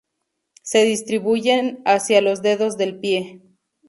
[0.63, 3.39] Se distribuyen hacia los dedos del pie.